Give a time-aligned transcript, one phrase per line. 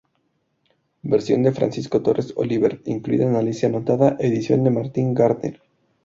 [1.03, 5.61] Versión de Francisco Torres Oliver, incluida en "Alicia anotada", edición de Martin Gardner.